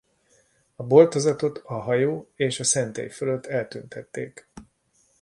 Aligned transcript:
A 0.75 0.83
boltozatot 0.83 1.61
a 1.65 1.73
hajó 1.81 2.29
és 2.35 2.59
a 2.59 2.63
szentély 2.63 3.09
fölött 3.09 3.45
eltüntették. 3.45 4.49